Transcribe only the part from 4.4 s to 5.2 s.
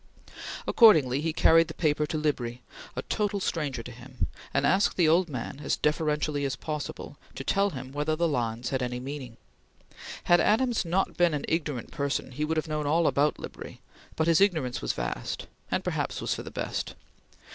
and asked the